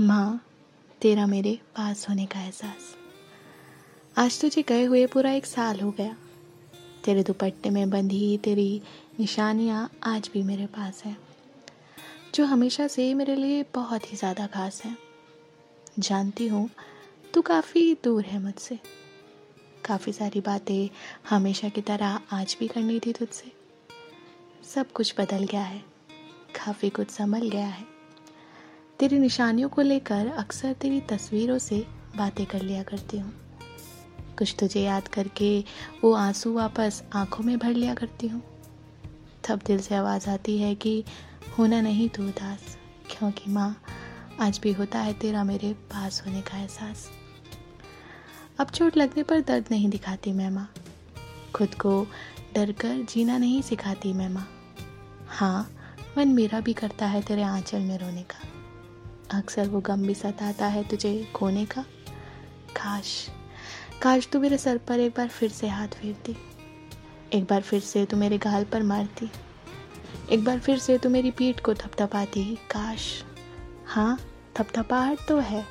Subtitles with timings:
[0.00, 0.40] माँ,
[1.00, 2.96] तेरा मेरे पास होने का एहसास।
[4.18, 6.16] आज तुझे गए हुए पूरा एक साल हो गया।
[7.04, 8.82] तेरे दुपट्टे में बंधी तेरी
[9.20, 11.16] निशानियाँ आज भी मेरे पास हैं,
[12.34, 14.96] जो हमेशा से मेरे लिए बहुत ही ज़्यादा खास है।
[15.98, 16.68] जानती हूँ,
[17.34, 18.78] तू काफ़ी दूर है मुझसे।
[19.84, 20.88] काफ़ी सारी बातें
[21.30, 23.52] हमेशा की तरह आज भी करनी थी तुझसे।
[24.74, 25.84] सब कुछ बदल गया है,
[26.56, 27.99] काफ़ी कुछ संभल गया है।
[29.00, 33.32] तेरी निशानियों को लेकर अक्सर तेरी तस्वीरों से बातें कर लिया करती हूँ।
[34.38, 35.64] कुछ तुझे याद करके
[36.04, 38.42] वो आँसू वापस आँखों में भर लिया करती हूँ।
[39.48, 41.04] तब दिल से आवाज़ आती है कि,
[41.58, 42.78] होना नहीं तू उदास,
[43.10, 43.82] क्योंकि माँ,
[44.40, 47.10] आज भी होता है तेरा मेरे पास होने का एहसास।
[48.60, 50.74] अब चोट लगने पर दर्द नहीं दिखाती मैं माँ।
[51.54, 52.06] खुद को
[52.54, 54.48] डर कर जीना नहीं सिखाती मैं माँ।
[55.28, 55.76] हाँ
[56.18, 58.59] मन मेरा भी करता है तेरे आंचल में रोने का।
[59.30, 61.84] अक्सर वो गम भी सताता है तुझे खोने का।
[62.76, 63.12] काश
[64.02, 66.36] काश तू मेरे सर पर एक बार फिर से हाथ फेरती।
[67.32, 69.30] एक बार फिर से तू मेरे गाल पर मारती।
[70.30, 73.06] एक बार फिर से तू मेरी पीठ को थपथपाती काश
[73.86, 74.18] हाँ
[74.56, 75.64] थपथपाहट तो है,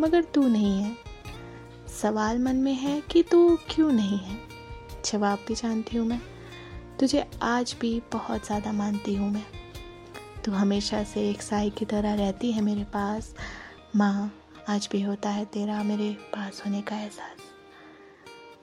[0.00, 0.96] मगर तू नहीं है।
[1.92, 4.38] सवाल मन में है कि तू क्यों नहीं है?
[5.04, 6.20] जवाब भी जानती हूँ मैं।
[7.00, 9.44] तुझे आज भी बहुत ज़्यादा मानती हूँ मैं।
[10.44, 13.34] तू हमेशा से एक साई की तरह रहती है मेरे पास।
[13.96, 14.30] माँ,
[14.68, 17.52] आज भी होता है तेरा मेरे पास होने का एहसास।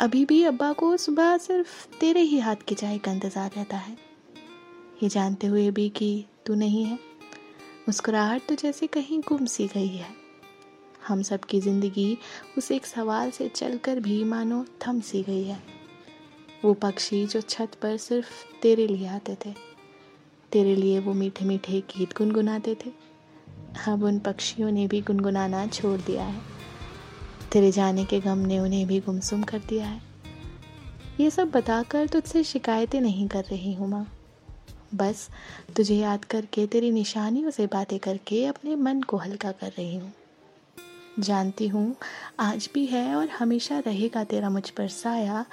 [0.00, 3.96] अभी भी अब्बा को सुबह सिर्फ़ तेरे ही हाथ की चाय का इंतज़ार रहता है।
[5.02, 6.98] ये जानते हुए भी कि तू नहीं है।
[7.88, 10.14] मुस्कुराहट तो जैसे कहीं गुम सी गई है।
[11.08, 12.18] हम सब की ज़िंदगी
[12.58, 15.62] उस एक सवाल से चलकर भी मानो थम सी गई है।
[16.64, 19.73] वो पक्षी जो छत पर सिर्फ़ तेरे लिए आते थे।
[20.54, 22.90] तेरे लिए वो मीठे मीठे गीत गुनगुनाते थे।
[23.88, 26.40] अब उन पक्षियों ने भी गुनगुनाना छोड़ दिया है।
[27.52, 30.00] तेरे जाने के गम ने उन्हें भी गुमसुम कर दिया है।
[31.20, 34.06] ये सब बताकर तुझसे शिकायतें नहीं कर रही हूँ माँ।
[34.94, 35.28] बस
[35.76, 40.12] तुझे याद करके, तेरी निशानियों से बातें करके अपने मन को हल्का कर रही हूँ।
[41.18, 41.94] जानती हूँ
[42.40, 45.44] आज भी है और हमेशा रहेगा तेरा मुझ पर साया,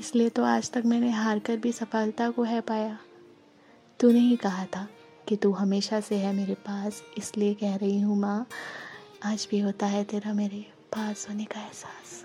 [0.00, 2.98] इसलिए तो आज तक मैंने हार कर भी सफलता को है पाया।
[4.02, 4.88] तूने ही कहा था
[5.28, 8.46] कि तू हमेशा से है मेरे पास, इसलिए कह रही हूँ माँ,
[9.24, 12.24] आज भी होता है तेरा मेरे पास होने का एहसास।